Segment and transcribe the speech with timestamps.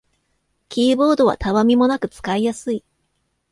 [0.67, 2.83] キーボードはたわみもなく使いやすい